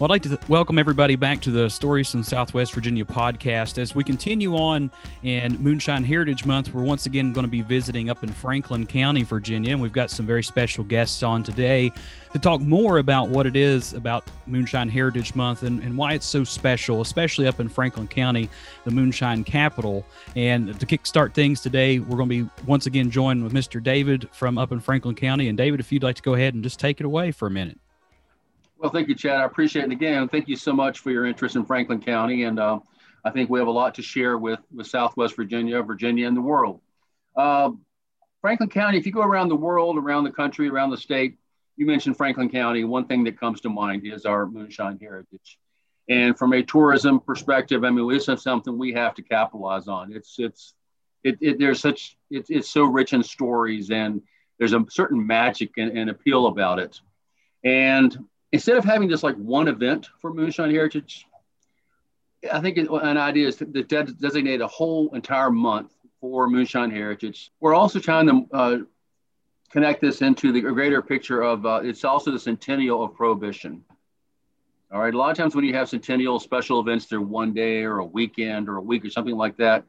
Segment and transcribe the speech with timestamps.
[0.00, 3.76] Well, I'd like to welcome everybody back to the Stories from Southwest Virginia podcast.
[3.76, 4.90] As we continue on
[5.22, 9.24] in Moonshine Heritage Month, we're once again going to be visiting up in Franklin County,
[9.24, 11.92] Virginia, and we've got some very special guests on today
[12.32, 16.24] to talk more about what it is about Moonshine Heritage Month and, and why it's
[16.24, 18.48] so special, especially up in Franklin County,
[18.86, 20.06] the Moonshine capital.
[20.34, 23.82] And to kickstart things today, we're going to be once again joined with Mr.
[23.82, 25.48] David from up in Franklin County.
[25.48, 27.50] And David, if you'd like to go ahead and just take it away for a
[27.50, 27.78] minute.
[28.80, 29.38] Well, thank you, Chad.
[29.38, 29.92] I appreciate it.
[29.92, 32.44] again, thank you so much for your interest in Franklin County.
[32.44, 32.78] And uh,
[33.22, 36.40] I think we have a lot to share with, with Southwest Virginia, Virginia, and the
[36.40, 36.80] world.
[37.36, 37.72] Uh,
[38.40, 41.36] Franklin County, if you go around the world, around the country, around the state,
[41.76, 42.84] you mentioned Franklin County.
[42.84, 45.58] One thing that comes to mind is our moonshine heritage.
[46.08, 50.10] And from a tourism perspective, I mean, this is something we have to capitalize on.
[50.10, 50.72] It's, it's,
[51.22, 54.22] it, it there's such, it, it's so rich in stories and
[54.58, 56.98] there's a certain magic and, and appeal about it.
[57.62, 58.16] And
[58.52, 61.26] instead of having just like one event for Moonshine Heritage,
[62.50, 67.50] I think an idea is to designate a whole entire month for Moonshine Heritage.
[67.60, 68.78] We're also trying to uh,
[69.70, 73.84] connect this into the greater picture of uh, it's also the centennial of Prohibition.
[74.92, 77.84] All right, a lot of times when you have centennial special events, they're one day
[77.84, 79.84] or a weekend or a week or something like that.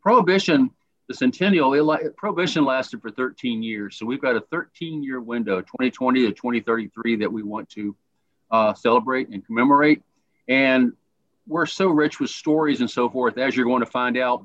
[0.00, 0.70] Prohibition,
[1.08, 3.96] the centennial, it, Prohibition lasted for 13 years.
[3.98, 7.94] So we've got a 13 year window, 2020 to 2033, that we want to
[8.50, 10.02] uh, celebrate and commemorate.
[10.48, 10.92] And
[11.46, 14.44] we're so rich with stories and so forth, as you're going to find out,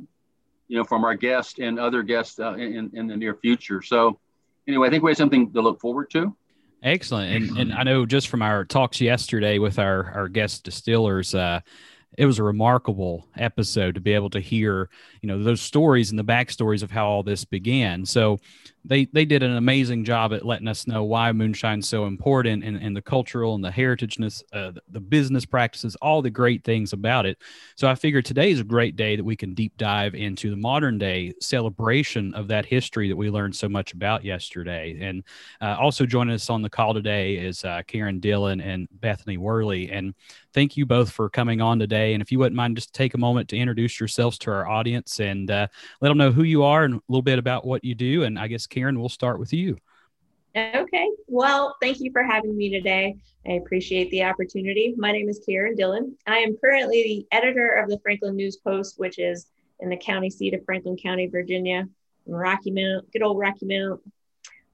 [0.68, 3.82] you know, from our guests and other guests uh, in, in the near future.
[3.82, 4.20] So,
[4.68, 6.36] anyway, I think we have something to look forward to.
[6.84, 7.36] Excellent.
[7.36, 11.60] And, and I know just from our talks yesterday with our, our guest distillers, uh,
[12.18, 14.90] it was a remarkable episode to be able to hear,
[15.22, 18.06] you know, those stories and the backstories of how all this began.
[18.06, 18.40] So
[18.84, 22.78] they they did an amazing job at letting us know why moonshine's so important and,
[22.78, 27.26] and the cultural and the heritageness, uh, the business practices, all the great things about
[27.26, 27.38] it.
[27.76, 30.56] So I figured today is a great day that we can deep dive into the
[30.56, 34.98] modern day celebration of that history that we learned so much about yesterday.
[35.00, 35.24] And
[35.62, 39.92] uh, also joining us on the call today is uh, Karen Dillon and Bethany Worley.
[39.92, 40.14] And
[40.54, 42.14] thank you both for coming on today.
[42.14, 45.20] And if you wouldn't mind, just take a moment to introduce yourselves to our audience
[45.20, 45.68] and uh,
[46.02, 48.24] let them know who you are and a little bit about what you do.
[48.24, 49.78] And I guess Karen, we'll start with you.
[50.56, 51.10] Okay.
[51.28, 53.16] Well, thank you for having me today.
[53.48, 54.94] I appreciate the opportunity.
[54.98, 56.18] My name is Karen Dillon.
[56.28, 59.48] I am currently the editor of the Franklin News Post, which is
[59.80, 61.88] in the county seat of Franklin County, Virginia,
[62.28, 64.02] in Rocky Mount, good old Rocky Mount.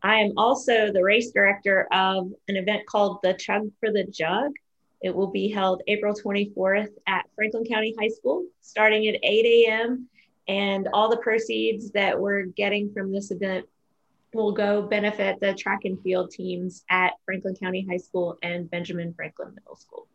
[0.02, 4.52] I am also the race director of an event called the Chug for the Jug.
[5.02, 10.10] It will be held April 24th at Franklin County High School, starting at 8 a.m.
[10.48, 13.66] And all the proceeds that we're getting from this event
[14.34, 19.14] will go benefit the track and field teams at Franklin County High School and Benjamin
[19.14, 20.08] Franklin Middle School.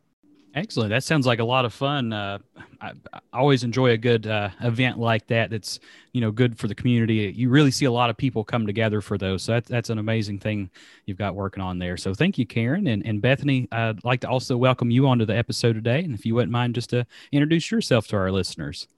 [0.55, 0.91] Excellent.
[0.91, 2.13] That sounds like a lot of fun.
[2.13, 2.39] Uh,
[2.81, 5.49] I, I, always enjoy a good uh, event like that.
[5.49, 5.81] That's
[6.13, 7.33] you know good for the community.
[7.35, 9.43] You really see a lot of people come together for those.
[9.43, 10.71] So that's that's an amazing thing
[11.07, 11.97] you've got working on there.
[11.97, 13.67] So thank you, Karen and and Bethany.
[13.73, 16.05] I'd like to also welcome you onto the episode today.
[16.05, 18.89] And if you wouldn't mind, just to introduce yourself to our listeners.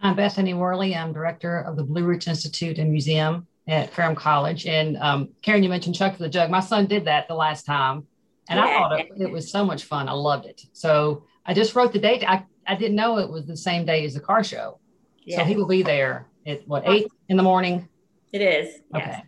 [0.00, 0.96] I'm Bethany Worley.
[0.96, 4.66] I'm director of the Blue Ridge Institute and Museum at Ferrum College.
[4.66, 6.50] And um, Karen, you mentioned Chug for the Jug.
[6.50, 8.06] My son did that the last time,
[8.48, 8.64] and yeah.
[8.64, 10.08] I thought it, it, was so much fun.
[10.08, 10.62] I loved it.
[10.72, 12.24] So I just wrote the date.
[12.28, 14.78] I, I didn't know it was the same day as the car show.
[15.24, 15.38] Yeah.
[15.38, 17.88] So he will be there at what, eight in the morning?
[18.32, 18.80] It is.
[18.94, 19.06] Okay.
[19.06, 19.22] Yes.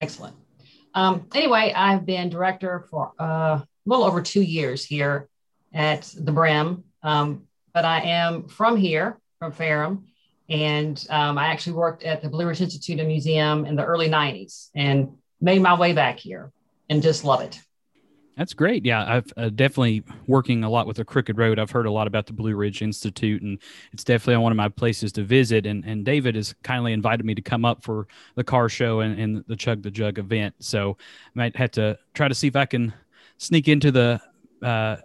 [0.00, 0.36] Excellent.
[0.94, 5.28] Um, anyway, I've been director for uh, a little over two years here
[5.72, 7.42] at the Brim, um,
[7.72, 10.06] but I am from here, from Ferrum,
[10.48, 14.08] and um, I actually worked at the Blue Ridge Institute and Museum in the early
[14.08, 16.50] 90s and made my way back here
[16.88, 17.60] and just love it.
[18.38, 18.86] That's great.
[18.86, 21.58] Yeah, I've uh, definitely working a lot with the Crooked Road.
[21.58, 23.58] I've heard a lot about the Blue Ridge Institute, and
[23.92, 25.66] it's definitely one of my places to visit.
[25.66, 28.06] And, and David has kindly invited me to come up for
[28.36, 30.54] the car show and, and the Chug the Jug event.
[30.60, 32.94] So I might have to try to see if I can
[33.38, 34.20] sneak into the
[34.62, 34.98] uh,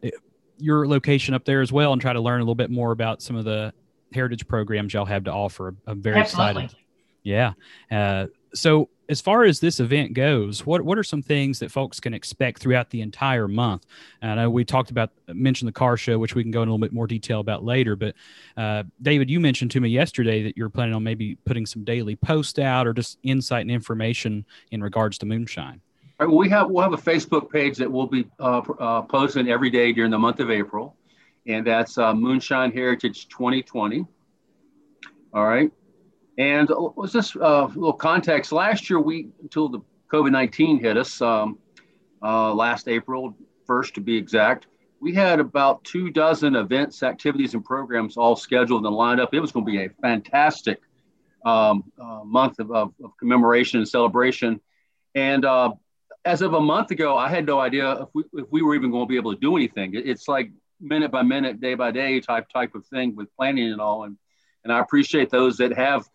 [0.60, 3.24] your location up there as well and try to learn a little bit more about
[3.24, 3.74] some of the
[4.14, 5.76] heritage programs y'all have to offer.
[5.88, 6.66] I'm very Absolutely.
[6.66, 6.84] excited.
[7.24, 7.54] Yeah.
[7.90, 12.00] Uh, so as far as this event goes, what what are some things that folks
[12.00, 13.86] can expect throughout the entire month?
[14.22, 16.72] I know we talked about mentioned the car show, which we can go in a
[16.72, 17.96] little bit more detail about later.
[17.96, 18.16] But
[18.58, 22.16] uh, David, you mentioned to me yesterday that you're planning on maybe putting some daily
[22.16, 25.80] posts out or just insight and information in regards to moonshine.
[26.28, 29.94] we have we'll have a Facebook page that we'll be uh, uh, posting every day
[29.94, 30.98] during the month of April
[31.46, 34.06] and that's uh, Moonshine Heritage 2020.
[35.34, 35.72] All right.
[36.38, 38.52] And was this uh, little context?
[38.52, 39.80] Last year, we until the
[40.12, 41.60] COVID 19 hit us um,
[42.22, 43.36] uh, last April
[43.68, 44.68] 1st to be exact,
[45.00, 49.34] we had about two dozen events, activities, and programs all scheduled and lined up.
[49.34, 50.82] It was going to be a fantastic
[51.46, 54.62] um, uh, month of, of, of, commemoration and celebration.
[55.14, 55.74] And uh,
[56.24, 58.92] as of a month ago, I had no idea if we, if we were even
[58.92, 59.92] going to be able to do anything.
[59.94, 63.82] It's like minute by minute, day by day type type of thing with planning and
[63.82, 64.06] all.
[64.06, 64.18] And
[64.64, 66.08] and I appreciate those that have,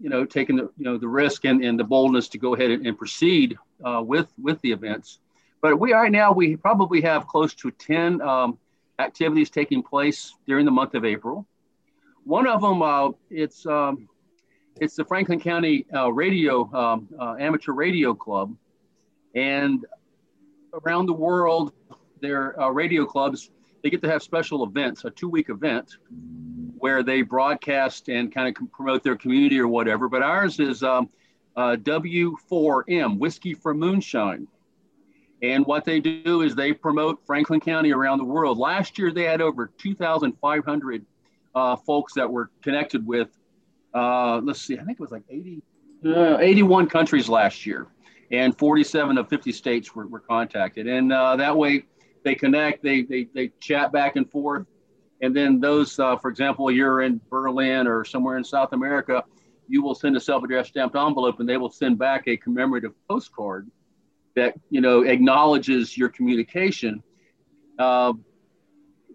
[0.00, 2.70] you know, taking the you know the risk and, and the boldness to go ahead
[2.70, 5.20] and, and proceed uh, with with the events.
[5.62, 8.58] But we right now we probably have close to ten um,
[8.98, 11.46] activities taking place during the month of April.
[12.24, 14.08] One of them, uh, it's um,
[14.80, 18.54] it's the Franklin County uh, Radio um, uh, Amateur Radio Club,
[19.34, 19.86] and
[20.84, 21.72] around the world,
[22.20, 23.50] their uh, radio clubs
[23.82, 25.96] they get to have special events, a two-week event
[26.78, 30.08] where they broadcast and kind of promote their community or whatever.
[30.08, 31.08] But ours is um,
[31.56, 34.46] uh, W4M, Whiskey for Moonshine.
[35.42, 38.58] And what they do is they promote Franklin County around the world.
[38.58, 41.06] Last year, they had over 2,500
[41.54, 43.28] uh, folks that were connected with,
[43.94, 45.62] uh, let's see, I think it was like 80,
[46.06, 47.86] uh, 81 countries last year.
[48.30, 50.86] And 47 of 50 states were, were contacted.
[50.86, 51.84] And uh, that way,
[52.26, 54.66] they connect, they, they, they chat back and forth.
[55.22, 59.22] And then those, uh, for example, you're in Berlin or somewhere in South America,
[59.68, 63.70] you will send a self-addressed stamped envelope and they will send back a commemorative postcard
[64.34, 67.00] that, you know, acknowledges your communication.
[67.78, 68.12] Uh,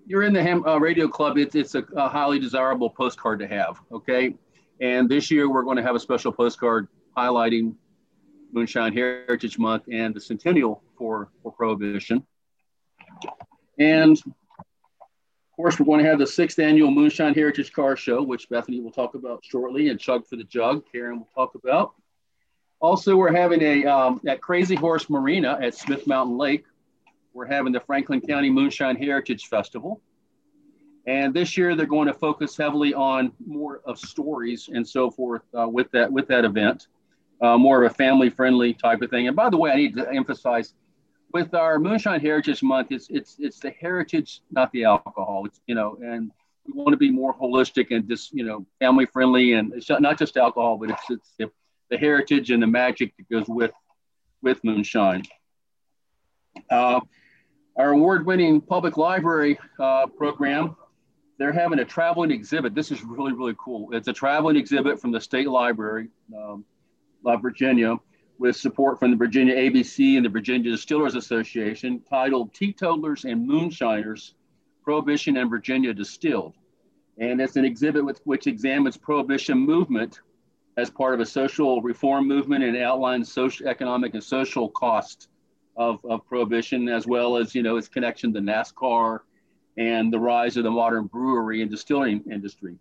[0.07, 3.47] you're in the ham, uh, radio club, it's, it's a, a highly desirable postcard to
[3.47, 4.35] have, okay?
[4.79, 6.87] And this year we're going to have a special postcard
[7.17, 7.75] highlighting
[8.53, 12.25] Moonshine Heritage Month and the centennial for, for Prohibition.
[13.79, 18.49] And of course, we're going to have the sixth annual Moonshine Heritage Car Show, which
[18.49, 21.93] Bethany will talk about shortly, and Chug for the Jug, Karen will talk about.
[22.79, 26.65] Also, we're having a um, at Crazy Horse Marina at Smith Mountain Lake.
[27.33, 30.01] We're having the Franklin County Moonshine Heritage Festival.
[31.07, 35.41] And this year they're going to focus heavily on more of stories and so forth
[35.57, 36.87] uh, with that with that event,
[37.41, 39.27] uh, more of a family-friendly type of thing.
[39.27, 40.73] And by the way, I need to emphasize
[41.33, 45.45] with our Moonshine Heritage Month, it's it's it's the heritage, not the alcohol.
[45.45, 46.31] It's you know, and
[46.65, 50.17] we want to be more holistic and just you know family friendly, and it's not
[50.17, 51.51] just alcohol, but it's it's the,
[51.89, 53.71] the heritage and the magic that goes with
[54.41, 55.23] with moonshine.
[56.69, 56.99] Uh,
[57.77, 60.75] our award-winning public library uh, program,
[61.37, 62.75] they're having a traveling exhibit.
[62.75, 63.93] This is really really cool.
[63.93, 66.65] It's a traveling exhibit from the state library, um,
[67.41, 67.97] Virginia
[68.41, 74.33] with support from the Virginia ABC and the Virginia Distillers Association titled Teetotalers and Moonshiners,
[74.83, 76.55] Prohibition and Virginia Distilled.
[77.19, 80.21] And it's an exhibit with, which examines prohibition movement
[80.75, 85.27] as part of a social reform movement and outlines social, economic and social cost
[85.77, 89.19] of, of prohibition, as well as, you know, its connection to NASCAR
[89.77, 92.75] and the rise of the modern brewery and distilling industry.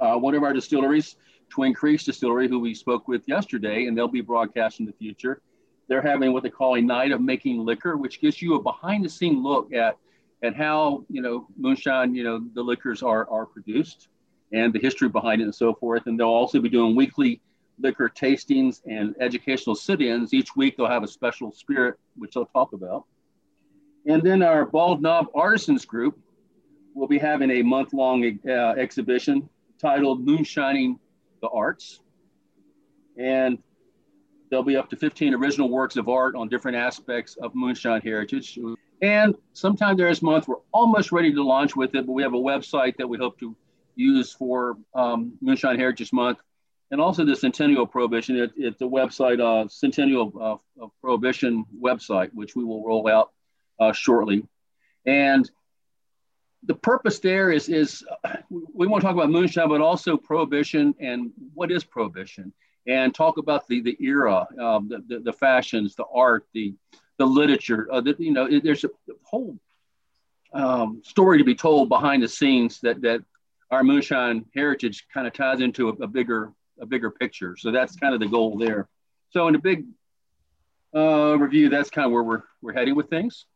[0.00, 1.16] Uh, one of our distilleries
[1.52, 5.42] Twin Creeks Distillery, who we spoke with yesterday, and they'll be broadcast in the future.
[5.86, 9.04] They're having what they call a night of making liquor, which gives you a behind
[9.04, 9.98] the scene look at,
[10.42, 14.08] at how, you know, moonshine, you know, the liquors are, are produced
[14.52, 16.06] and the history behind it and so forth.
[16.06, 17.42] And they'll also be doing weekly
[17.78, 20.32] liquor tastings and educational sit-ins.
[20.32, 23.04] Each week they'll have a special spirit, which they'll talk about.
[24.06, 26.18] And then our Bald Knob Artisans Group
[26.94, 30.98] will be having a month-long uh, exhibition titled Moonshining
[31.42, 32.00] the arts.
[33.18, 33.58] And
[34.48, 38.58] there'll be up to 15 original works of art on different aspects of moonshine heritage.
[39.02, 42.38] And sometime this month, we're almost ready to launch with it, but we have a
[42.38, 43.54] website that we hope to
[43.96, 46.38] use for um, Moonshine Heritage Month
[46.90, 48.36] and also the Centennial Prohibition.
[48.36, 53.32] It, it's a website, uh, Centennial uh, Prohibition website, which we will roll out
[53.80, 54.46] uh, shortly.
[55.04, 55.50] And
[56.64, 58.04] the purpose there is is
[58.50, 62.52] we want to talk about moonshine, but also prohibition and what is prohibition,
[62.86, 66.74] and talk about the the era, um, the, the, the fashions, the art, the
[67.18, 67.88] the literature.
[67.90, 68.90] Uh, the, you know, it, there's a
[69.24, 69.58] whole
[70.52, 73.22] um, story to be told behind the scenes that that
[73.70, 77.56] our moonshine heritage kind of ties into a, a, bigger a bigger picture.
[77.56, 78.88] So that's kind of the goal there.
[79.30, 79.86] So in a big
[80.94, 83.46] uh, review, that's kind of where we're we're heading with things.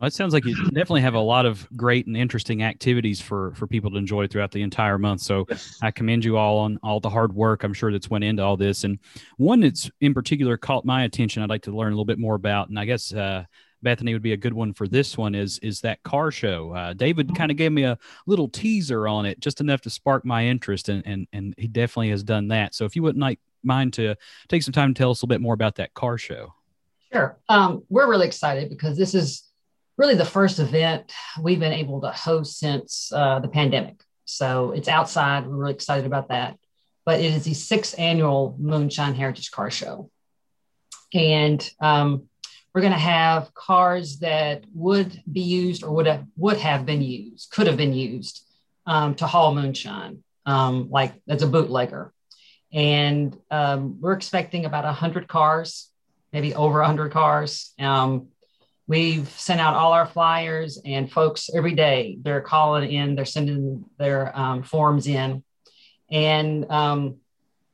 [0.00, 3.54] Well, it sounds like you definitely have a lot of great and interesting activities for
[3.54, 5.20] for people to enjoy throughout the entire month.
[5.20, 5.78] So yes.
[5.82, 8.56] I commend you all on all the hard work I'm sure that's went into all
[8.56, 8.84] this.
[8.84, 8.98] And
[9.36, 11.42] one that's in particular caught my attention.
[11.42, 13.44] I'd like to learn a little bit more about, and I guess uh,
[13.82, 15.36] Bethany would be a good one for this one.
[15.36, 16.72] Is is that car show?
[16.72, 20.24] Uh, David kind of gave me a little teaser on it, just enough to spark
[20.24, 22.74] my interest, and and and he definitely has done that.
[22.74, 24.16] So if you wouldn't like mind to
[24.48, 26.52] take some time to tell us a little bit more about that car show.
[27.12, 27.38] Sure.
[27.48, 29.44] Um, we're really excited because this is
[29.96, 34.02] really the first event we've been able to host since uh, the pandemic.
[34.24, 35.46] So it's outside.
[35.46, 36.58] We're really excited about that.
[37.04, 40.10] But it is the sixth annual Moonshine Heritage Car Show.
[41.12, 42.28] And um,
[42.74, 47.02] we're going to have cars that would be used or would have, would have been
[47.02, 48.44] used, could have been used
[48.86, 52.12] um, to haul moonshine, um, like as a bootlegger.
[52.72, 55.88] And um, we're expecting about 100 cars,
[56.32, 57.72] maybe over 100 cars.
[57.78, 58.28] Um,
[58.86, 63.84] we've sent out all our flyers, and folks every day they're calling in, they're sending
[63.98, 65.42] their um, forms in.
[66.10, 67.16] And um,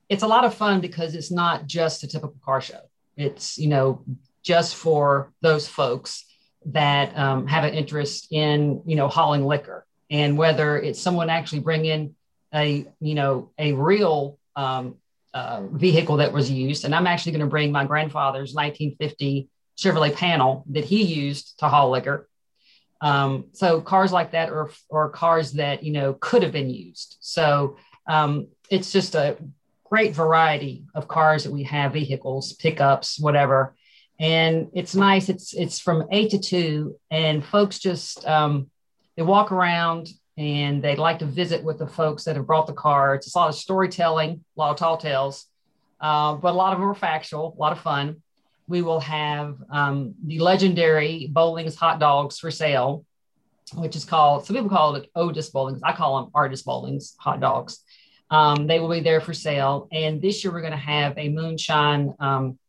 [0.08, 2.80] it's a lot of fun because it's not just a typical car show.
[3.16, 4.04] It's, you know,
[4.42, 6.24] just for those folks
[6.66, 11.60] that um, have an interest in, you know, hauling liquor and whether it's someone actually
[11.60, 12.14] bringing
[12.52, 14.96] a you know a real um,
[15.32, 19.48] uh, vehicle that was used and i'm actually going to bring my grandfather's 1950
[19.80, 22.28] chevrolet panel that he used to haul liquor
[23.02, 27.16] um, so cars like that or, or cars that you know could have been used
[27.20, 29.36] so um, it's just a
[29.84, 33.74] great variety of cars that we have vehicles pickups whatever
[34.18, 38.70] and it's nice it's it's from eight to two and folks just um,
[39.16, 40.08] they walk around
[40.40, 43.26] and they like to visit with the folks that have brought the cards.
[43.26, 45.44] It's a lot of storytelling, a lot of tall tales,
[46.00, 48.22] uh, but a lot of them are factual, a lot of fun.
[48.70, 53.04] We will have um, the legendary Bowling's hot dogs for sale,
[53.74, 55.82] which is called, some people call it Otis Bowling's.
[55.82, 57.82] I call them Artist Bowling's hot dogs.
[58.30, 59.88] Um, they will be there for sale.
[59.90, 62.60] And this year we're going to have a moonshine um,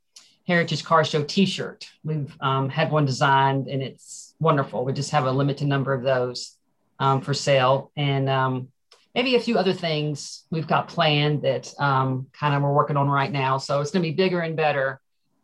[0.48, 1.88] Heritage Car Show T-shirt.
[2.04, 4.84] We've um, had one designed, and it's wonderful.
[4.84, 6.58] We just have a limited number of those
[6.98, 8.70] um, for sale, and um,
[9.14, 13.08] maybe a few other things we've got planned that um, kind of we're working on
[13.08, 13.60] right now.
[13.60, 15.00] So it's going to be bigger and better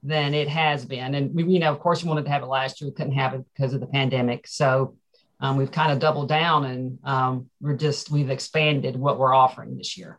[0.07, 1.15] than it has been.
[1.15, 2.89] And we, you know, of course, we wanted to have it last year.
[2.89, 4.47] We couldn't have it because of the pandemic.
[4.47, 4.95] So
[5.41, 9.77] um, we've kind of doubled down, and um, we're just we've expanded what we're offering
[9.77, 10.17] this year.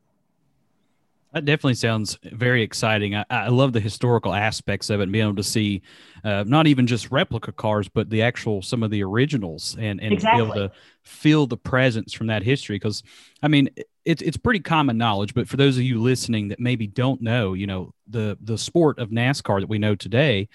[1.32, 3.14] That definitely sounds very exciting.
[3.14, 5.82] I, I, love the historical aspects of it and being able to see
[6.25, 10.14] uh, not even just replica cars, but the actual some of the originals and, and
[10.14, 10.40] exactly.
[10.40, 12.76] be able to feel the presence from that history.
[12.76, 13.02] Because,
[13.42, 13.68] I mean,
[14.06, 17.52] it's it's pretty common knowledge, but for those of you listening that maybe don't know,
[17.52, 20.49] you know, the the sport of NASCAR that we know today,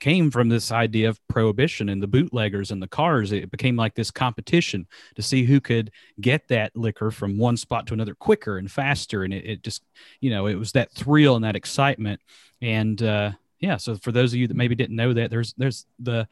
[0.00, 3.32] came from this idea of prohibition and the bootleggers and the cars.
[3.32, 7.86] It became like this competition to see who could get that liquor from one spot
[7.86, 9.24] to another quicker and faster.
[9.24, 9.82] And it, it just,
[10.20, 12.20] you know, it was that thrill and that excitement.
[12.60, 15.86] And uh, yeah, so for those of you that maybe didn't know that, there's there's
[15.98, 16.28] the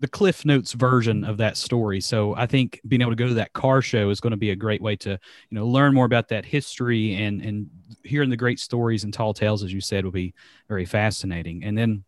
[0.00, 2.00] the Cliff Notes version of that story.
[2.00, 4.50] So I think being able to go to that car show is going to be
[4.50, 5.18] a great way to, you
[5.50, 7.68] know, learn more about that history and and
[8.02, 10.32] hearing the great stories and tall tales, as you said, will be
[10.68, 11.62] very fascinating.
[11.64, 12.04] And then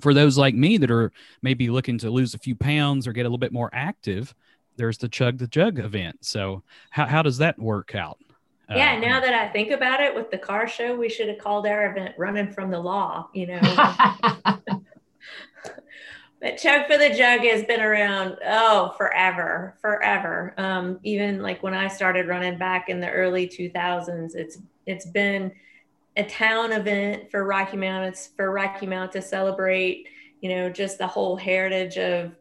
[0.00, 1.12] for those like me that are
[1.42, 4.34] maybe looking to lose a few pounds or get a little bit more active,
[4.76, 6.18] there's the Chug the Jug event.
[6.24, 8.18] So how, how does that work out?
[8.70, 11.38] Yeah, uh, now that I think about it, with the car show, we should have
[11.38, 13.60] called our event "Running from the Law." You know,
[16.40, 20.52] but Chug for the Jug has been around oh forever, forever.
[20.58, 25.50] Um, even like when I started running back in the early 2000s, it's it's been
[26.18, 28.04] a town event for Rocky Mount.
[28.06, 30.08] It's for Rocky Mount to celebrate,
[30.40, 32.32] you know, just the whole heritage of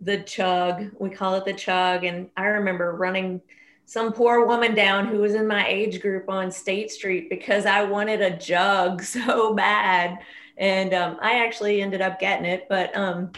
[0.00, 0.92] the chug.
[1.00, 2.04] We call it the chug.
[2.04, 3.40] And I remember running
[3.86, 7.82] some poor woman down who was in my age group on State Street because I
[7.82, 10.20] wanted a jug so bad.
[10.56, 12.66] And um, I actually ended up getting it.
[12.68, 13.32] But um,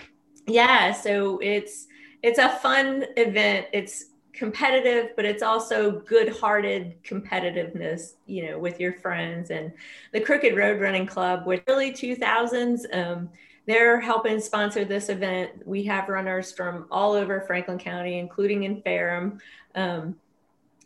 [0.47, 1.87] yeah, so it's
[2.23, 3.69] it's a fun event.
[3.73, 9.50] It's competitive, but it's also good-hearted competitiveness, you know, with your friends.
[9.50, 9.73] And
[10.12, 13.31] the Crooked Road Running Club, with early 2000s, um,
[13.66, 15.66] they're helping sponsor this event.
[15.66, 19.40] We have runners from all over Franklin County, including in Ferrum,
[19.75, 20.16] um,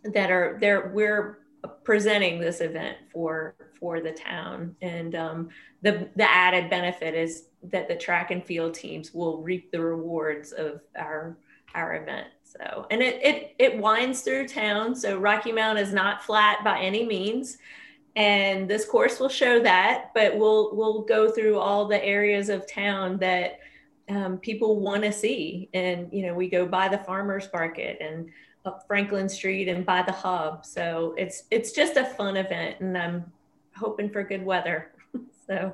[0.04, 0.90] that are there.
[0.94, 1.40] We're
[1.84, 5.48] presenting this event for for the town, and um,
[5.82, 10.52] the the added benefit is that the track and field teams will reap the rewards
[10.52, 11.36] of our
[11.74, 12.28] our event.
[12.50, 14.96] So, and it, it, it winds through town.
[14.96, 17.58] So Rocky Mount is not flat by any means.
[18.16, 22.68] And this course will show that, but we'll, we'll go through all the areas of
[22.68, 23.60] town that
[24.08, 25.68] um, people want to see.
[25.74, 28.28] And, you know, we go by the farmer's market and
[28.64, 30.66] up Franklin Street and by the hub.
[30.66, 33.32] So it's, it's just a fun event and I'm
[33.76, 34.90] hoping for good weather.
[35.46, 35.72] so,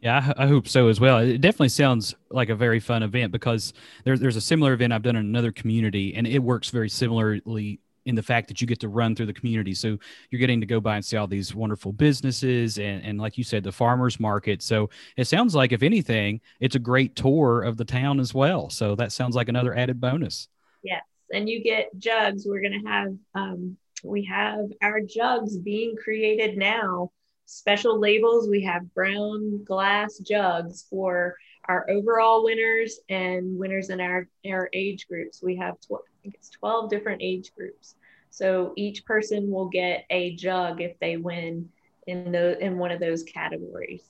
[0.00, 1.18] yeah, I, hope so as well.
[1.18, 3.72] It definitely sounds like a very fun event because
[4.04, 7.80] there, there's a similar event I've done in another community, and it works very similarly
[8.08, 9.74] in the fact that you get to run through the community.
[9.74, 9.98] So
[10.30, 13.44] you're getting to go by and see all these wonderful businesses and, and like you
[13.44, 14.62] said, the farmers market.
[14.62, 14.88] So
[15.18, 18.70] it sounds like, if anything, it's a great tour of the town as well.
[18.70, 20.48] So that sounds like another added bonus.
[20.82, 21.02] Yes.
[21.34, 22.46] And you get jugs.
[22.46, 27.10] We're to have, um, we have our jugs being created now.
[27.50, 28.46] Special labels.
[28.46, 31.34] We have brown glass jugs for
[31.66, 35.42] our overall winners and winners in our, our age groups.
[35.42, 37.94] We have, tw- I think it's 12 different age groups.
[38.28, 41.70] So each person will get a jug if they win
[42.06, 44.02] in the in one of those categories.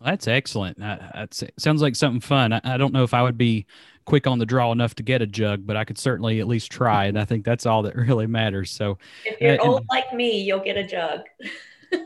[0.00, 0.78] Well, that's excellent.
[0.78, 2.54] That sounds like something fun.
[2.54, 3.66] I, I, don't know if I would be
[4.06, 6.72] quick on the draw enough to get a jug, but I could certainly at least
[6.72, 7.04] try.
[7.04, 8.70] And I think that's all that really matters.
[8.70, 11.20] So if you're uh, old and, like me, you'll get a jug.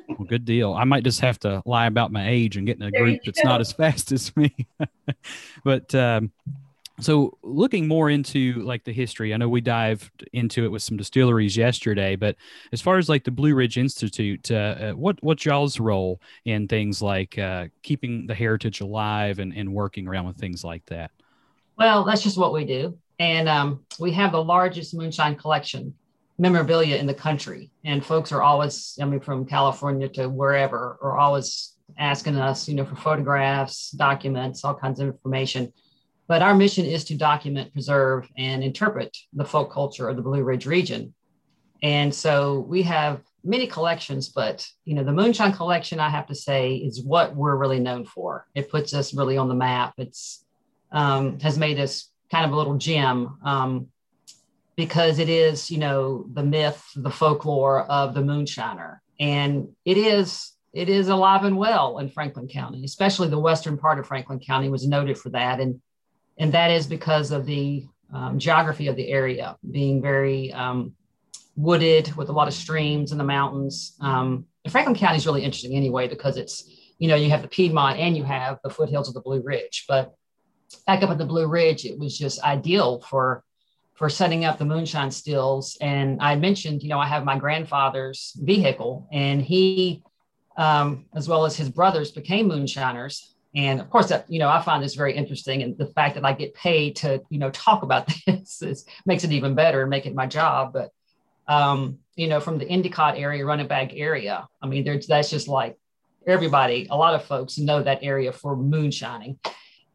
[0.09, 0.73] well, good deal.
[0.73, 3.21] I might just have to lie about my age and get in a there group
[3.25, 4.55] that's not as fast as me.
[5.65, 6.33] but um,
[7.01, 10.97] so looking more into like the history, I know we dived into it with some
[10.97, 12.37] distilleries yesterday, but
[12.73, 16.69] as far as like the Blue Ridge Institute, uh, uh, what what's y'all's role in
[16.69, 21.11] things like uh, keeping the heritage alive and, and working around with things like that?
[21.79, 25.95] Well, that's just what we do, and um, we have the largest moonshine collection
[26.41, 27.71] memorabilia in the country.
[27.85, 32.75] And folks are always, I mean, from California to wherever, are always asking us, you
[32.75, 35.71] know, for photographs, documents, all kinds of information.
[36.29, 40.43] But our mission is to document, preserve, and interpret the folk culture of the Blue
[40.43, 41.13] Ridge region.
[41.83, 46.35] And so we have many collections, but you know, the Moonshine collection, I have to
[46.35, 48.47] say, is what we're really known for.
[48.55, 49.93] It puts us really on the map.
[49.99, 50.45] It's
[50.93, 53.39] um, has made us kind of a little gem.
[53.45, 53.89] Um,
[54.81, 59.01] because it is, you know, the myth, the folklore of the moonshiner.
[59.21, 63.99] And it is it is alive and well in Franklin County, especially the western part
[63.99, 65.61] of Franklin County was noted for that.
[65.61, 65.83] And
[66.39, 70.95] and that is because of the um, geography of the area being very um,
[71.57, 73.99] wooded with a lot of streams in the mountains.
[74.01, 76.57] Um, Franklin County is really interesting anyway because it's
[76.99, 79.85] you know you have the Piedmont and you have the foothills of the Blue Ridge.
[79.87, 80.15] But
[80.87, 83.45] back up at the Blue Ridge, it was just ideal for
[84.01, 85.77] for setting up the moonshine stills.
[85.83, 90.03] And I mentioned, you know, I have my grandfather's vehicle, and he,
[90.57, 93.35] um, as well as his brothers, became moonshiners.
[93.55, 96.25] And of course, that you know, I find this very interesting, and the fact that
[96.25, 99.91] I get paid to, you know, talk about this is, makes it even better and
[99.91, 100.73] make it my job.
[100.73, 100.93] But
[101.47, 105.47] um, you know, from the Endicott area, Runnett Bag area, I mean, there's that's just
[105.47, 105.77] like
[106.27, 106.87] everybody.
[106.91, 109.39] A lot of folks know that area for moonshining,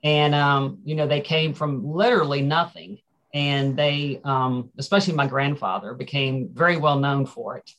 [0.04, 3.00] and um, you know, they came from literally nothing
[3.36, 7.70] and they, um, especially my grandfather, became very well known for it.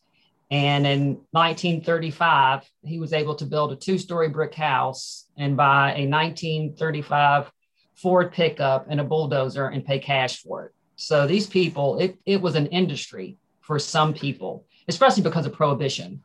[0.50, 5.94] And in 1935, he was able to build a two story brick house and buy
[5.96, 7.50] a 1935
[7.94, 10.72] Ford pickup and a bulldozer and pay cash for it.
[10.96, 16.22] So these people, it, it was an industry for some people, especially because of prohibition.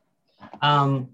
[0.62, 1.10] Um,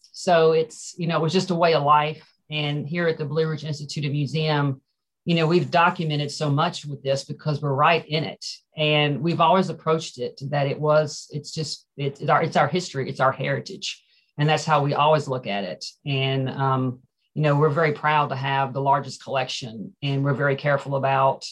[0.00, 2.26] so it's, you know, it was just a way of life.
[2.50, 4.80] And here at the Blue Ridge Institute of Museum,
[5.24, 8.44] you know, we've documented so much with this because we're right in it.
[8.76, 12.68] And we've always approached it that it was, it's just, it's, it's our, it's our
[12.68, 14.02] history, it's our heritage.
[14.38, 15.84] And that's how we always look at it.
[16.04, 17.00] And, um,
[17.34, 21.46] you know, we're very proud to have the largest collection and we're very careful about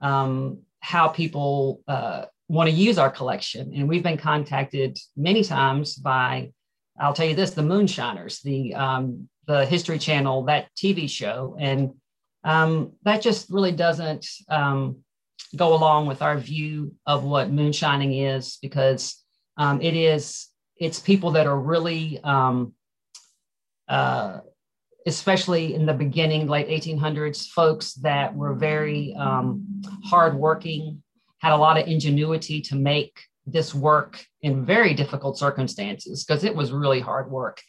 [0.00, 3.72] um, how people uh, want to use our collection.
[3.74, 6.52] And we've been contacted many times by,
[6.98, 11.56] I'll tell you this, the Moonshiners, the, um, the History Channel, that TV show.
[11.60, 11.94] And
[12.44, 14.98] um, that just really doesn't um,
[15.56, 19.22] go along with our view of what moonshining is because
[19.56, 22.72] um, it is it's people that are really um,
[23.88, 24.38] uh,
[25.06, 31.02] especially in the beginning late 1800s folks that were very um, hardworking
[31.38, 36.54] had a lot of ingenuity to make this work in very difficult circumstances because it
[36.54, 37.62] was really hard work.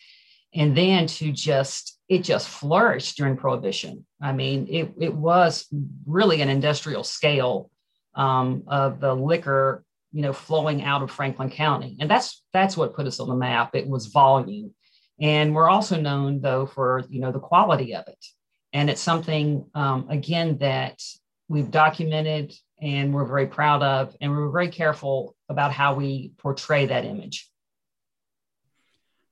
[0.53, 4.05] And then to just it just flourished during prohibition.
[4.21, 5.65] I mean it, it was
[6.05, 7.71] really an industrial scale
[8.15, 11.95] um, of the liquor you know flowing out of franklin county.
[12.01, 13.75] And that's that's what put us on the map.
[13.75, 14.75] It was volume.
[15.21, 18.25] And we're also known though for you know the quality of it.
[18.73, 21.01] And it's something um, again that
[21.47, 24.17] we've documented and we're very proud of.
[24.19, 27.49] And we're very careful about how we portray that image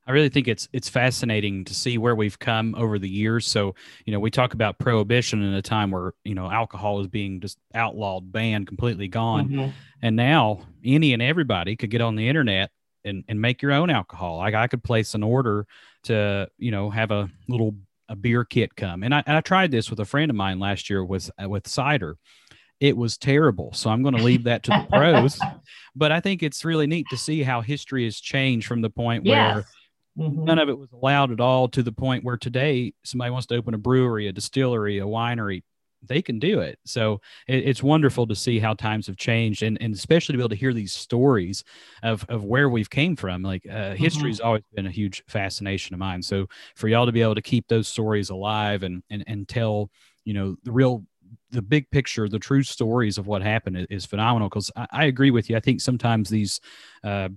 [0.10, 3.46] I really think it's it's fascinating to see where we've come over the years.
[3.46, 3.76] So,
[4.08, 7.40] you know, we talk about prohibition in a time where, you know, alcohol is being
[7.40, 9.50] just outlawed, banned, completely gone.
[9.50, 9.70] Mm-hmm.
[10.02, 12.72] And now any and everybody could get on the internet
[13.06, 14.38] and, and make your own alcohol.
[14.38, 15.68] Like I could place an order
[16.06, 17.76] to, you know, have a little
[18.08, 19.04] a beer kit come.
[19.04, 21.68] And I, and I tried this with a friend of mine last year with with
[21.68, 22.18] cider
[22.80, 23.74] it was terrible.
[23.74, 25.40] So I'm going to leave that to the pros.
[25.96, 29.26] But I think it's really neat to see how history has changed from the point
[29.26, 29.66] where
[30.20, 30.44] mm-hmm.
[30.44, 33.56] none of it was allowed at all to the point where today somebody wants to
[33.56, 35.64] open a brewery, a distillery, a winery,
[36.02, 36.80] they can do it.
[36.86, 40.42] So it, it's wonderful to see how times have changed, and, and especially to be
[40.42, 41.64] able to hear these stories
[42.04, 43.42] of, of where we've came from.
[43.44, 43.96] Like uh, mm-hmm.
[43.96, 46.22] history's always been a huge fascination of mine.
[46.22, 49.90] So for y'all to be able to keep those stories alive and and and tell
[50.26, 51.04] you know the real
[51.52, 54.50] the big picture, the true stories of what happened is, is phenomenal.
[54.50, 55.58] Because I, I, agree with you.
[55.58, 56.60] I think sometimes these
[57.04, 57.30] uh,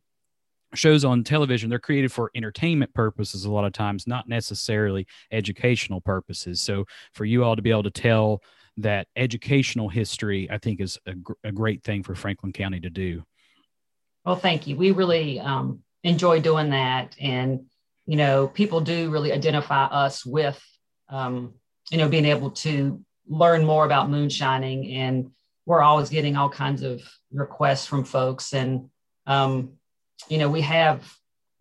[0.75, 6.01] shows on television they're created for entertainment purposes a lot of times not necessarily educational
[6.01, 6.61] purposes.
[6.61, 8.43] So for you all to be able to tell
[8.79, 12.91] that educational history i think is a, gr- a great thing for franklin county to
[12.91, 13.23] do.
[14.25, 14.77] Well thank you.
[14.77, 17.17] We really um, enjoy doing that.
[17.21, 17.67] And
[18.07, 20.63] you know people do really identify us with
[21.09, 21.55] um,
[21.91, 25.31] you know being able to learn more about moonshining and
[25.67, 28.53] we're always getting all kinds of requests from folks.
[28.53, 28.89] And
[29.27, 29.75] um,
[30.29, 31.13] you know, we have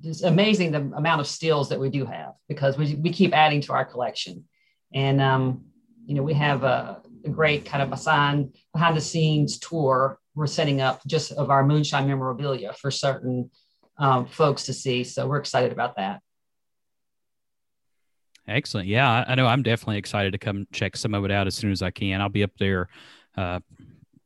[0.03, 3.61] it's amazing the amount of stills that we do have because we, we keep adding
[3.61, 4.45] to our collection.
[4.93, 5.65] And, um,
[6.05, 10.47] you know, we have a, a great kind of assigned behind the scenes tour we're
[10.47, 13.51] setting up just of our moonshine memorabilia for certain
[13.97, 15.03] um, folks to see.
[15.03, 16.21] So we're excited about that.
[18.47, 18.87] Excellent.
[18.87, 21.71] Yeah, I know I'm definitely excited to come check some of it out as soon
[21.71, 22.21] as I can.
[22.21, 22.87] I'll be up there
[23.37, 23.59] uh,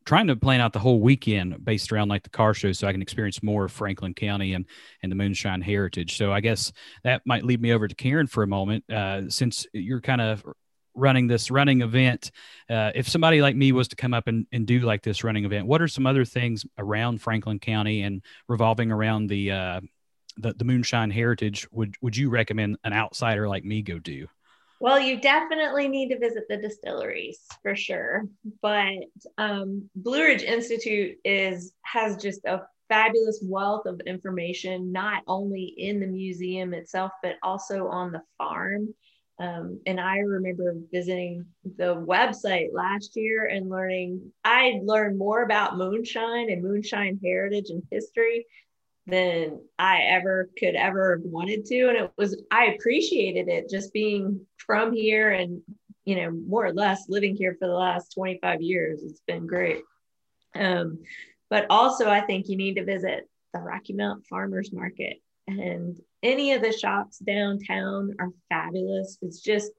[0.05, 2.91] trying to plan out the whole weekend based around like the car show so I
[2.91, 4.65] can experience more of Franklin County and,
[5.01, 6.17] and the moonshine heritage.
[6.17, 6.71] So I guess
[7.03, 8.83] that might lead me over to Karen for a moment.
[8.89, 10.45] Uh, since you're kind of
[10.93, 12.31] running this running event,
[12.69, 15.43] uh, if somebody like me was to come up and, and do like this running
[15.43, 19.81] event, what are some other things around Franklin County and revolving around the, uh,
[20.37, 24.27] the, the moonshine heritage would, would you recommend an outsider like me go do?
[24.79, 28.25] Well, you definitely need to visit the distilleries for sure.
[28.61, 29.05] But
[29.37, 35.99] um, Blue Ridge Institute is has just a fabulous wealth of information, not only in
[35.99, 38.93] the museum itself, but also on the farm.
[39.37, 41.45] Um, and I remember visiting
[41.77, 47.83] the website last year and learning, I learned more about moonshine and moonshine heritage and
[47.91, 48.45] history
[49.07, 51.87] than I ever could ever have wanted to.
[51.89, 55.61] And it was, I appreciated it just being from here and,
[56.05, 59.03] you know, more or less living here for the last 25 years.
[59.03, 59.83] It's been great.
[60.55, 60.99] Um,
[61.49, 65.17] but also, I think you need to visit the Rocky Mount Farmers Market.
[65.47, 69.17] And any of the shops downtown are fabulous.
[69.21, 69.71] It's just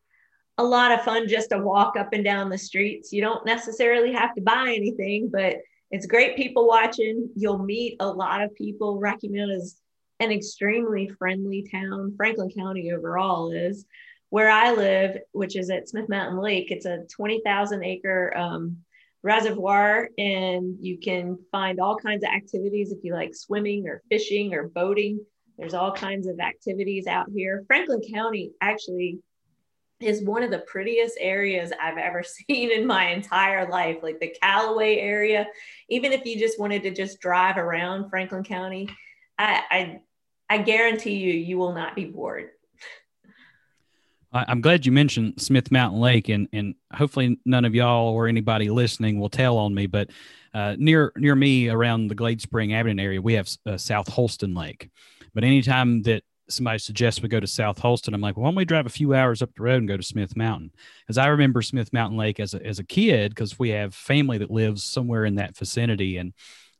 [0.59, 3.12] a lot of fun just to walk up and down the streets.
[3.12, 5.57] You don't necessarily have to buy anything, but
[5.90, 7.31] it's great people watching.
[7.37, 8.99] You'll meet a lot of people.
[8.99, 9.81] Rocky Mount is
[10.20, 12.14] an extremely friendly town.
[12.16, 13.85] Franklin County overall is.
[14.31, 18.79] Where I live, which is at Smith Mountain Lake, it's a 20,000 acre um,
[19.22, 24.53] reservoir, and you can find all kinds of activities if you like swimming or fishing
[24.53, 25.25] or boating.
[25.57, 27.64] There's all kinds of activities out here.
[27.68, 29.20] Franklin County actually
[30.01, 33.99] is one of the prettiest areas I've ever seen in my entire life.
[34.03, 35.47] Like the Callaway area,
[35.89, 38.89] even if you just wanted to just drive around Franklin County,
[39.39, 40.01] I, I,
[40.49, 42.51] I guarantee you, you will not be bored.
[44.33, 48.69] I'm glad you mentioned Smith Mountain Lake, and and hopefully none of y'all or anybody
[48.69, 49.87] listening will tell on me.
[49.87, 50.11] But
[50.53, 54.55] uh, near near me, around the Glade Spring Avenue area, we have uh, South Holston
[54.55, 54.91] Lake.
[55.35, 58.15] But anytime that somebody suggests we go to South Holston.
[58.15, 59.97] I'm like, well, why don't we drive a few hours up the road and go
[59.97, 60.73] to Smith Mountain?
[61.01, 64.39] Because I remember Smith Mountain Lake as a, as a kid, because we have family
[64.39, 66.19] that lives somewhere in that vicinity.
[66.19, 66.33] And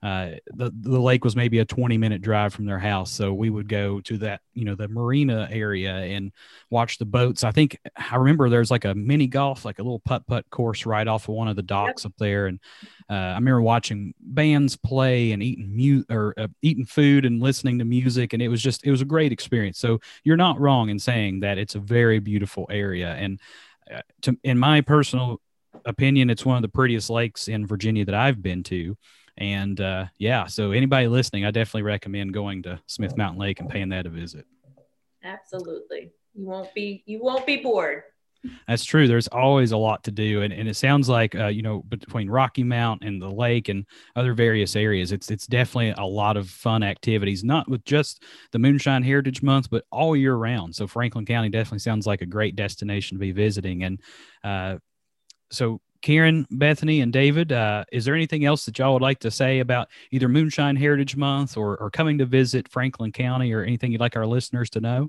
[0.03, 3.49] uh, the the lake was maybe a 20 minute drive from their house, so we
[3.49, 6.33] would go to that you know the marina area and
[6.71, 7.45] watch the boats.
[7.45, 10.85] I think I remember there's like a mini golf, like a little putt putt course
[10.85, 12.11] right off of one of the docks yep.
[12.11, 12.61] up there, and
[13.09, 17.79] uh, I remember watching bands play and eating mu- or uh, eating food and listening
[17.79, 19.79] to music, and it was just it was a great experience.
[19.79, 23.41] So you're not wrong in saying that it's a very beautiful area, and
[23.93, 25.41] uh, to, in my personal
[25.87, 28.97] opinion, it's one of the prettiest lakes in Virginia that I've been to.
[29.39, 33.69] And uh, yeah, so anybody listening, I definitely recommend going to Smith Mountain Lake and
[33.69, 34.47] paying that a visit.
[35.23, 36.13] Absolutely.
[36.35, 38.03] You won't be you won't be bored.
[38.69, 39.09] That's true.
[39.09, 42.31] There's always a lot to do, and, and it sounds like uh, you know between
[42.31, 46.49] Rocky Mount and the lake and other various areas, it's it's definitely a lot of
[46.49, 47.43] fun activities.
[47.43, 48.23] Not with just
[48.53, 50.75] the Moonshine Heritage Month, but all year round.
[50.75, 53.83] So Franklin County definitely sounds like a great destination to be visiting.
[53.83, 54.01] And
[54.45, 54.77] uh,
[55.51, 59.31] so Karen, Bethany, and David, uh, is there anything else that y'all would like to
[59.31, 63.93] say about either Moonshine Heritage Month or, or coming to visit Franklin County or anything
[63.93, 65.09] you'd like our listeners to know?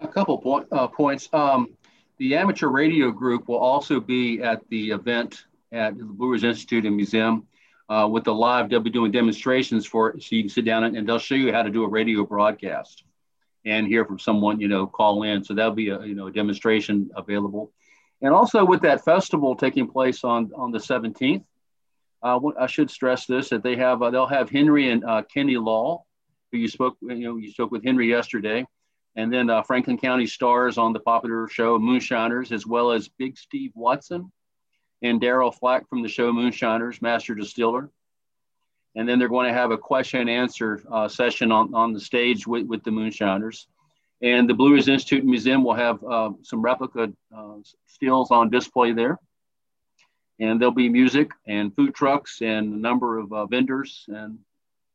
[0.00, 1.28] A couple point, uh, points.
[1.32, 1.74] Um,
[2.18, 6.86] the amateur radio group will also be at the event at the Blue Ridge Institute
[6.86, 7.46] and Museum
[7.88, 8.70] uh, with the live.
[8.70, 11.34] They'll be doing demonstrations for it, so you can sit down and, and they'll show
[11.34, 13.04] you how to do a radio broadcast
[13.64, 15.42] and hear from someone, you know, call in.
[15.42, 17.72] So that'll be a you know a demonstration available.
[18.24, 21.44] And also with that festival taking place on on the 17th,
[22.22, 25.58] uh, I should stress this that they have uh, they'll have Henry and uh, Kenny
[25.58, 26.04] Law,
[26.50, 28.64] who you spoke you know you spoke with Henry yesterday,
[29.14, 33.36] and then uh, Franklin County stars on the popular show Moonshiners, as well as Big
[33.36, 34.32] Steve Watson
[35.02, 37.90] and Daryl Flack from the show Moonshiners, Master Distiller.
[38.96, 42.00] And then they're going to have a question and answer uh, session on, on the
[42.00, 43.66] stage with, with the Moonshiners.
[44.24, 47.56] And the Blue Ridge Institute Museum will have uh, some replica uh,
[47.86, 49.18] stills on display there.
[50.40, 54.38] And there'll be music and food trucks and a number of uh, vendors and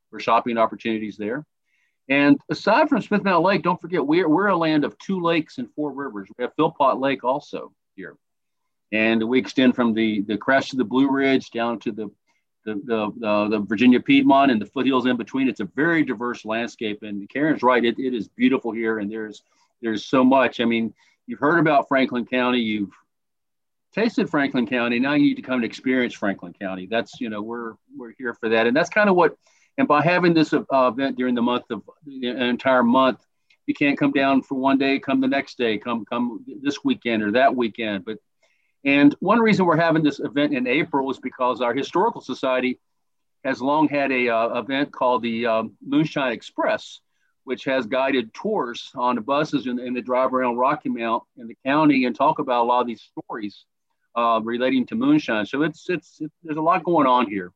[0.10, 1.46] for shopping opportunities there.
[2.10, 5.60] And aside from Smith Mountain Lake, don't forget we're, we're a land of two lakes
[5.60, 6.28] and four rivers.
[6.36, 8.18] We have Philpott Lake also here.
[8.92, 12.10] And we extend from the, the crest of the Blue Ridge down to the,
[12.66, 15.48] the, the, uh, the Virginia Piedmont and the foothills in between.
[15.48, 17.04] It's a very diverse landscape.
[17.04, 19.00] And Karen's right, it, it is beautiful here.
[19.00, 19.44] And there's,
[19.82, 20.60] there's so much.
[20.60, 20.94] I mean,
[21.28, 22.92] you've heard about Franklin County, you've
[23.94, 25.00] tasted Franklin County.
[25.00, 26.86] Now you need to come and experience Franklin County.
[26.86, 28.68] That's, you know, we're, we're here for that.
[28.68, 29.36] And that's kind of what
[29.80, 33.26] and by having this uh, event during the month of an entire month,
[33.66, 37.24] you can't come down for one day, come the next day, come come this weekend
[37.24, 38.04] or that weekend.
[38.04, 38.18] But
[38.86, 42.80] and one reason we're having this event in April is because our historical society
[43.44, 47.00] has long had a uh, event called the um, Moonshine Express,
[47.44, 51.48] which has guided tours on the buses and, and the drive around Rocky Mount in
[51.48, 53.66] the county and talk about a lot of these stories
[54.16, 55.46] uh, relating to moonshine.
[55.46, 57.52] So it's, it's, there's a lot going on here.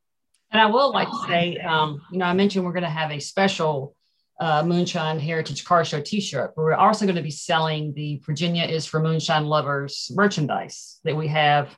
[0.52, 3.12] And I will like to say, um, you know, I mentioned we're going to have
[3.12, 3.96] a special
[4.44, 8.66] uh, Moonshine Heritage Car Show T-shirt, but we're also going to be selling the Virginia
[8.66, 11.78] is for Moonshine Lovers merchandise that we have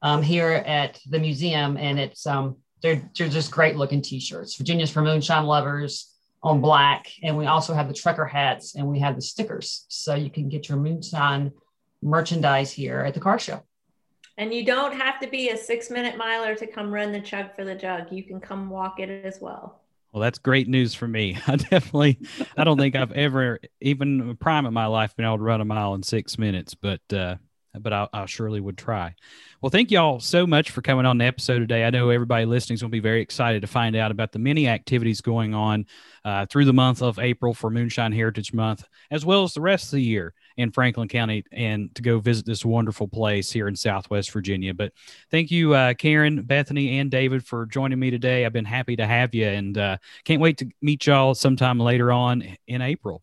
[0.00, 4.56] um, here at the museum, and it's um, they're they're just great looking T-shirts.
[4.56, 9.00] Virginia's for Moonshine Lovers on black, and we also have the trucker hats and we
[9.00, 11.52] have the stickers, so you can get your Moonshine
[12.00, 13.62] merchandise here at the car show.
[14.38, 17.54] And you don't have to be a six minute miler to come run the chug
[17.54, 18.10] for the jug.
[18.10, 19.82] You can come walk it as well.
[20.12, 21.38] Well, that's great news for me.
[21.46, 22.18] I definitely,
[22.56, 25.64] I don't think I've ever, even prime of my life, been able to run a
[25.64, 27.36] mile in six minutes, but, uh,
[27.78, 29.14] but I, I surely would try.
[29.60, 31.84] Well, thank you all so much for coming on the episode today.
[31.84, 34.38] I know everybody listening is going to be very excited to find out about the
[34.38, 35.86] many activities going on
[36.24, 39.86] uh, through the month of April for Moonshine Heritage Month, as well as the rest
[39.86, 43.76] of the year in Franklin County and to go visit this wonderful place here in
[43.76, 44.74] Southwest Virginia.
[44.74, 44.92] But
[45.30, 48.44] thank you, uh, Karen, Bethany, and David for joining me today.
[48.44, 52.12] I've been happy to have you and uh, can't wait to meet y'all sometime later
[52.12, 53.22] on in April.